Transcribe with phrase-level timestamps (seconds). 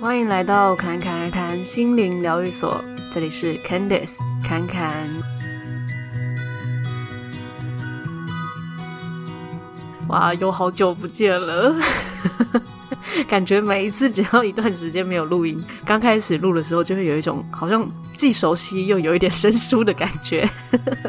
[0.00, 2.80] 欢迎来到侃侃而谈心灵疗愈所，
[3.10, 4.14] 这里是 Candice
[4.44, 5.08] 侃侃。
[10.06, 11.74] 哇，有好久不见了，
[13.28, 17.84] 感觉每一次只要一段时间没有录音，刚开始录的时候就会有一种好像
[18.16, 20.48] 既熟悉又有一点生疏的感觉。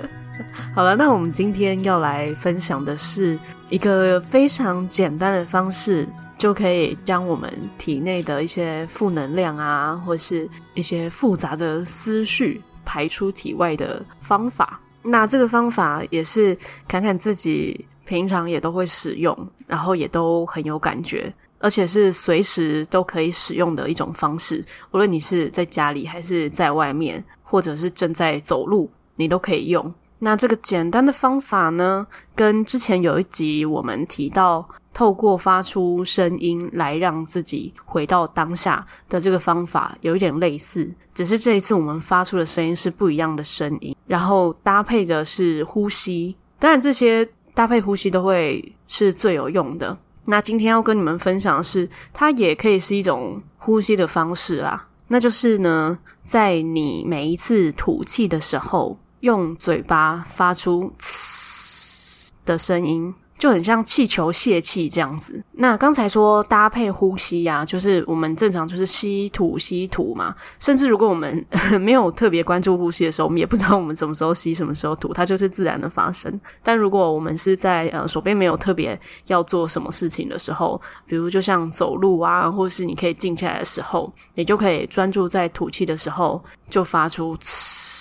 [0.74, 3.38] 好了，那我们今天要来分享的是
[3.70, 6.10] 一个非常简单的方式。
[6.40, 14.80] 就可以将我们体内的一些负能量啊，或是一些复杂的思绪排出体外的方法。
[15.04, 16.58] 那这个方法也是
[16.88, 24.66] 侃侃自己平常也都会使用，然后也都很有感觉，而且是随时都可以使用的一种方式。
[24.92, 29.94] 无论你是在家里，还是在外面，或者是正在走路，你都可以用。
[30.20, 32.06] 那这个简单的方法呢，
[32.36, 46.36] 跟之前有一集我们提到透过发出声音来让自己回到当下的这个方法有一点类似，只是这一次我们发出的声音是不一样的声音，然后搭配的是呼吸。
[46.60, 49.98] 当然，这些搭配呼吸都会是最有用的。
[50.26, 54.86] 那今天要跟你们分享的是，它也可以是一种呼吸的方式啦。
[55.08, 60.92] 那就是呢，在你每一次吐气的时候，用嘴巴发出“”
[62.46, 65.44] 的声音，就很像气球泄气这样子。
[65.52, 70.36] 那刚才说搭配呼吸呀、啊，就是我们正常就是吸吐吸吐嘛。
[70.60, 71.46] 甚至如果我们
[71.80, 76.40] 没有特别关注呼吸的时候，我们也不知道我们什么时候吸，什么时候吐，它就是自然的发生。
[76.64, 87.98] 但如果我们是在呃手边没有特别要做什么事情的时候，比如就像走路啊，或是你可以静下来的时候，你就可以专注在吐气的时候，就发出“呲”。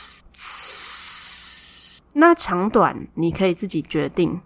[2.21, 4.41] 那长短你可以自己决定。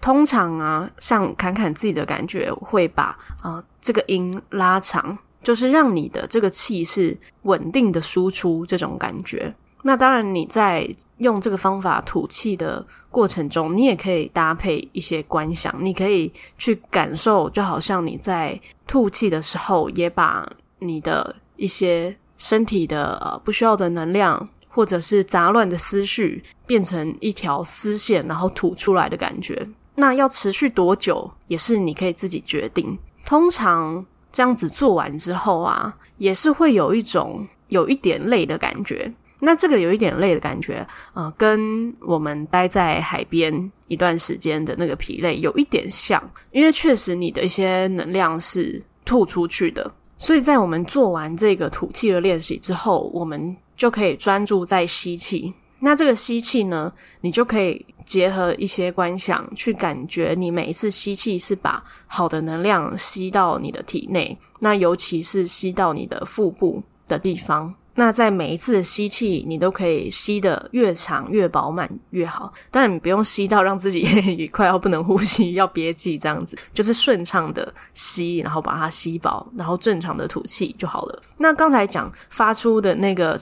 [0.00, 9.54] 通常啊，像侃侃自己的感觉，会把啊、这个音拉长，就是让你的这个气是稳定的输出这种感觉。
[9.82, 10.86] 那当然，你在
[11.18, 20.46] 用这个方法吐气的过程中，你也可以搭配一些观想，你可以去感受，就好像你在吐气的时候，也把
[20.80, 24.48] 你的一些身体的呃不需要的能量。
[24.74, 29.66] 或者是杂乱的思绪变成一条丝线，然后吐出来的感觉。
[29.94, 32.98] 那要持续多久，也是你可以自己决定。
[33.24, 39.10] 通常这样子做完之后啊，也是会有一种有一点累的感觉。
[39.38, 46.20] 那这个有一点累的感觉，呃，跟我们待在海边一段时间的那个疲累有一点像，
[46.50, 49.92] 因为确实你的一些能量是吐出去的。
[50.16, 55.52] 所以在我们做完这个吐气的练习之后，我们就可以专注在吸气。
[55.80, 67.74] 那这个吸气呢，你就可以结合一些观想，去感觉你每一次吸气是把好的能量吸到你的体内，那尤其是吸到你的腹部的地方。
[67.96, 72.52] 那在每一次的吸气，你都可以吸得越长越饱满越好。
[72.70, 81.22] 当然，你不用吸到让自己快要不能呼吸，要憋气这样子，就是顺畅的吸，然后把它吸饱，然后正常的吐气就好了。
[81.38, 83.38] 那刚才讲发出的那个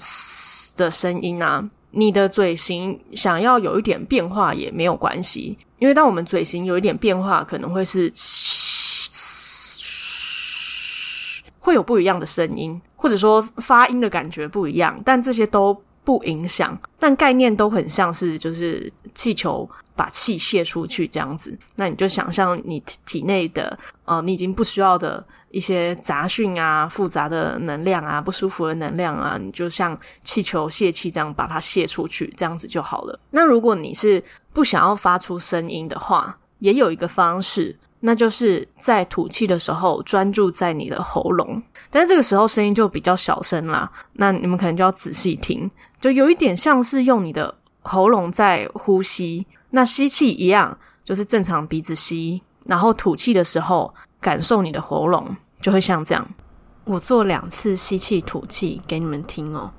[0.76, 8.12] 的声音啊，你的嘴型想要有一点变化也没有关系，因为当我们嘴型有一点变化，可能会是。
[11.62, 21.56] 会有不一样的声音，或者说发音的感觉不一样，但这些都不影响，但概念都很像是就是气球把气泄出去这样子。
[21.77, 33.17] 那你就想象你体体内的呃，你已经不需要的一些杂讯啊、复杂的能量啊、不舒服的能量啊，你就像气球泄气这样把它泄出去，这样子就好了。
[33.31, 34.21] 那如果你是
[34.53, 37.79] 不想要发出声音的话，也有一个方式。
[38.04, 43.88] 那就是在吐气的时候专注在你的喉咙，但是这个时候声音就比较小声啦。
[44.14, 45.70] 那你们可能就要仔细听，
[46.00, 49.46] 就有一点像是用你的喉咙在呼吸。
[49.70, 56.28] 那吸气一样，就是正常鼻子吸，然后吐气的时候感受你的喉咙，就会像这样。
[56.84, 59.70] 我做两次吸气吐气给你们听哦。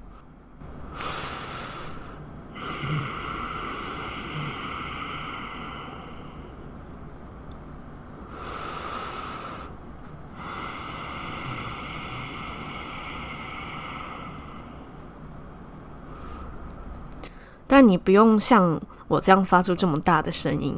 [17.87, 20.75] 你不用像我这样发出这么大的声音，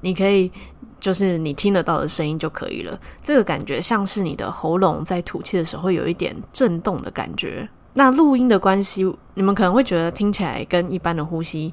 [0.00, 0.50] 你可以
[0.98, 2.98] 就是你听得到的声音就可以了。
[3.22, 7.68] 这个感觉像是你的喉咙在吐气的时候会有一点震动的感觉。
[7.94, 11.72] 那录音的关系，你们可能会觉得听起来跟一般的呼吸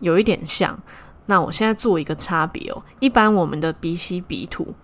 [0.00, 0.78] 有一点像。
[1.26, 2.82] 那我现在做一个差别哦。
[3.00, 4.74] 一般我们的鼻吸鼻吐，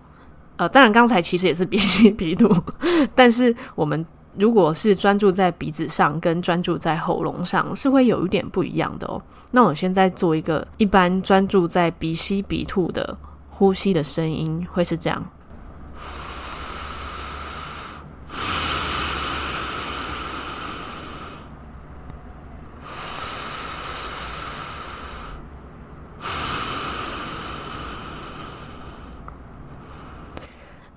[0.57, 2.51] 呃，当然刚才其实也是鼻吸鼻吐，
[3.13, 9.21] 但是我们如果是专注在鼻子上，跟专注在喉咙上，是会有一点不一样的哦。
[9.51, 13.15] 那我现在做一个一般专注在鼻吸鼻吐的
[13.49, 15.23] 呼吸的声音，会是这样。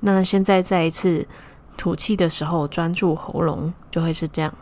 [0.01, 1.27] 那现在再一次
[1.77, 4.53] 吐气的时候，专注喉咙，就会是这样。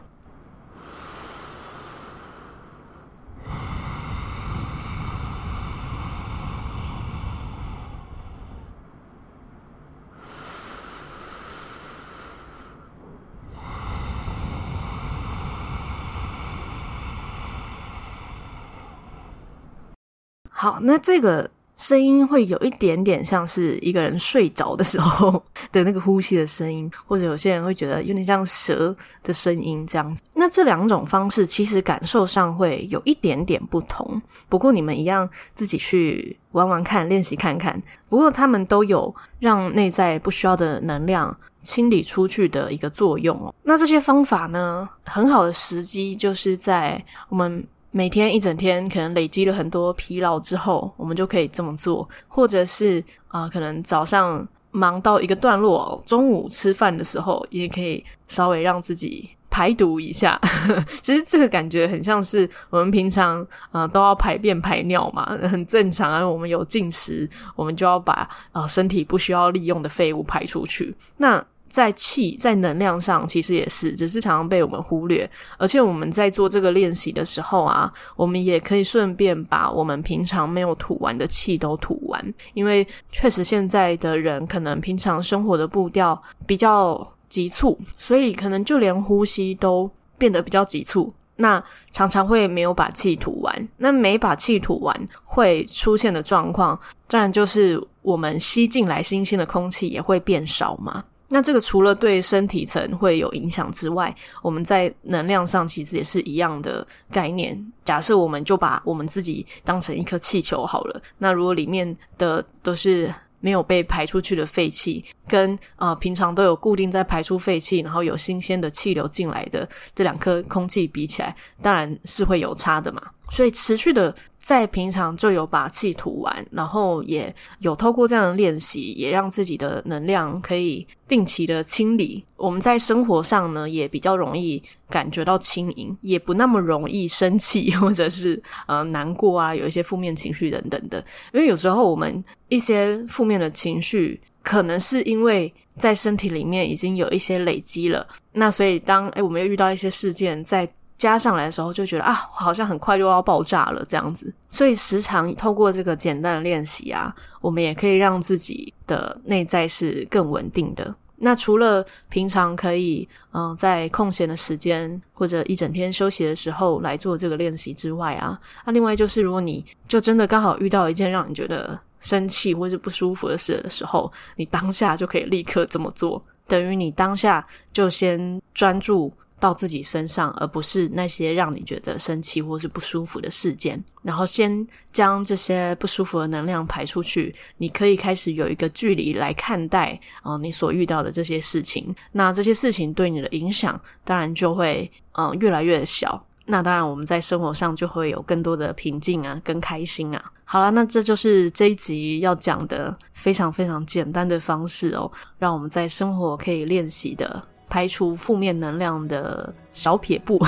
[20.50, 21.53] 好，那这个。
[21.76, 25.42] 声音会有一点点像是一个人睡着的时候
[25.72, 30.22] 的那个呼吸的声音，或者有些人会觉得有点像蛇的声音这样子。
[30.34, 37.82] 那这两种方式其实感受上会有一点点不同，不过你们一样自己去玩玩看，练习看看。
[38.08, 43.52] 不过他们都有让内在不需要的能量清理出去的一个作用哦。
[43.64, 47.66] 那这些方法呢，很好的时机就是在我们。
[47.96, 60.40] 每天一整天，可能累积了很多疲劳之后，我们就可以这么做，或者是啊、可能早上忙到一个段落，中午吃饭的时候，也可以稍微让自己排毒一下。
[61.02, 66.28] 其实这个感觉很像是我们平常啊、都要排便排尿嘛，很正常啊。
[66.28, 70.92] 我们有进食，我们就要把啊、身体不需要利用的废物排出去。
[71.18, 71.40] 那
[71.74, 75.28] 在气在能量上，其实也是，只是常常被我们忽略。
[75.58, 82.34] 而且我们在做这个练习的时候啊，我们也可以顺便把我们平常没有吐完的气都吐完。
[82.52, 91.12] 因为确实现在的人可能平常生活的步调比较急促，所以可能就连呼吸都变得比较急促。
[91.34, 91.60] 那
[91.90, 93.68] 常常会没有把气吐完。
[93.78, 94.94] 那没把气吐完
[95.24, 96.78] 会出现的状况，
[97.08, 101.02] 当然就是我们吸进来新鲜的空气也会变少嘛。
[101.34, 107.60] 那这个除了对身体层会有影响之外，我们在能量上其实也是一样的概念。
[107.84, 111.84] 假设我们就把我们自己当成一颗气球好了，那如果里面
[112.16, 123.02] 的都是没有被排出去的废气，跟呃平常都有固定在排出废气，然后有新鲜的气流进来的这两颗空气比起来，当然是会有差的嘛。
[123.30, 124.14] 所以持续的。
[124.44, 132.22] 在平常就有把气吐完，然后也有透过这样的练习，也让自己的能量可以定期的清理。
[132.36, 141.02] 我们在生活上呢，也比较容易感觉到轻盈，也不那么容易生气或者是呃难过啊，有一些负面情绪等等的。
[141.32, 150.70] 因为有时候我们一些负面的情绪，可能是因为在身体里面已经有一些累积了，那所以当诶我们又遇到一些事件在。
[151.04, 154.32] 加上来的时候，就觉得啊，好像很快就要爆炸了这样子。
[154.48, 160.94] 所以时常透过这个简单的练习啊，我们也可以让自己的内在是更稳定的。
[161.16, 179.12] 那除了平常可以嗯、在空闲的时间或者一整天休息的时候来做这个练习之外啊，那另外就是如果你就真的刚好遇到一件让你觉得生气或是不舒服的事的时候，你当下就可以立刻这么做，等于你当下就先专注。
[179.44, 183.78] 到自己身上，而不是那些让你觉得生气或是不舒服的事件。
[184.02, 187.34] 然后先将这些不舒服的能量排出去。
[187.58, 191.94] 你可以开始有一个距离来看待啊、呃，你所遇到的这些事情。
[192.10, 196.24] 那这些事情对你的影响，当然就会嗯、越来越小。
[196.46, 200.24] 那当然，我们在生活上就会有更多的平静啊，跟开心啊。
[200.46, 207.42] 好了，那这就是这一集要讲的非常非常简单的方式哦，让我们在生活可以练习的。
[207.74, 210.40] 排出负面能量的小撇步，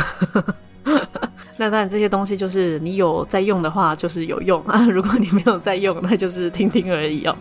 [1.58, 7.36] 那当然这些东西就是你有在用的话，就是有用啊； 如果你没有在用，那就是听听而已哦。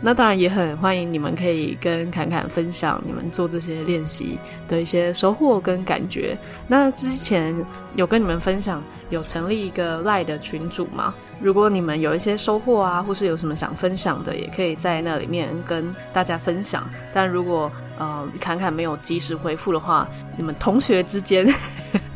[0.00, 6.36] 那当然也很欢迎你们可以跟侃侃分享你们做这些练习的一些收获跟感觉。
[6.66, 7.54] 那之前
[7.94, 11.14] 有跟你们分享有成立一个 LINE 的群组吗？
[11.40, 16.86] 如果你们有一些收获啊，或是有什么想分享的，也可以在那里面跟大家分享。
[17.12, 21.46] 但如果呃侃侃没有及时回复的话，你们同学之间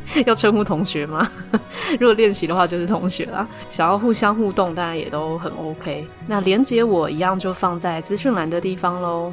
[0.27, 1.31] 要称呼同学吗？
[1.99, 3.47] 如果练习的话，就是同学啦。
[3.69, 6.07] 想要互相互动，当然也都很 OK。
[6.27, 9.33] 那连结我一样就放在资讯栏的地方喽。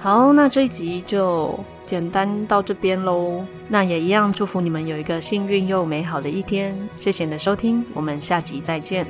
[0.00, 3.44] 好，那这一集就简单到这边喽。
[3.68, 6.76] 那也一样祝福你们有一个幸运又美好的一天。
[6.96, 9.06] 谢谢你的收听，我们下集再见。